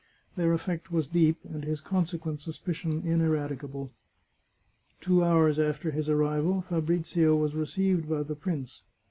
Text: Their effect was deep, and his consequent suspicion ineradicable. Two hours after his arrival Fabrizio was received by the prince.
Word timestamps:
Their 0.35 0.51
effect 0.53 0.91
was 0.91 1.05
deep, 1.05 1.37
and 1.47 1.63
his 1.63 1.79
consequent 1.79 2.41
suspicion 2.41 3.03
ineradicable. 3.05 3.91
Two 4.99 5.23
hours 5.23 5.59
after 5.59 5.91
his 5.91 6.09
arrival 6.09 6.61
Fabrizio 6.63 7.35
was 7.35 7.53
received 7.53 8.09
by 8.09 8.23
the 8.23 8.35
prince. 8.35 8.81